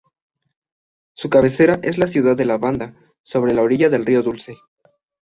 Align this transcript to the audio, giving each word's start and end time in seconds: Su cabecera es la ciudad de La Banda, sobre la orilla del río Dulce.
Su 1.13 1.29
cabecera 1.29 1.79
es 1.83 1.99
la 1.99 2.07
ciudad 2.07 2.35
de 2.35 2.43
La 2.45 2.57
Banda, 2.57 2.95
sobre 3.21 3.53
la 3.53 3.61
orilla 3.61 3.87
del 3.91 4.03
río 4.03 4.23
Dulce. 4.23 4.57